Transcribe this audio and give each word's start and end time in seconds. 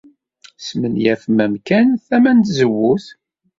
Tesmenyafem 0.57 1.39
amkan 1.45 1.87
tama 2.07 2.31
n 2.33 2.39
tzewwut. 2.39 3.05